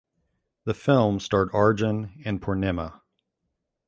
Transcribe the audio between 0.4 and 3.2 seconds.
The film starred Arjun and Poornima.